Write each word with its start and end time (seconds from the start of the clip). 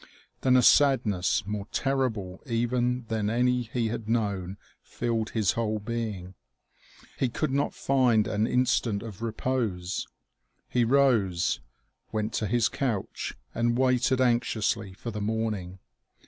Then 0.41 0.57
a 0.57 0.63
sadness 0.63 1.45
more 1.45 1.67
terrible 1.71 2.41
even 2.47 3.05
than 3.05 3.29
any 3.29 3.61
he 3.71 3.89
had 3.89 4.09
known 4.09 4.57
filled 4.81 5.29
his 5.29 5.51
whole 5.51 5.77
being. 5.77 6.33
He 7.19 7.29
could 7.29 7.51
not 7.51 7.75
find 7.75 8.27
an 8.27 8.47
instant 8.47 9.03
of 9.03 9.21
repose. 9.21 10.07
He 10.67 10.83
rose, 10.83 11.59
went 12.11 12.33
to 12.33 12.47
his 12.47 12.67
couch, 12.67 13.35
and 13.53 13.77
waited 13.77 14.19
anxiously 14.19 14.93
for 14.93 15.11
the 15.11 15.21
morning. 15.21 15.77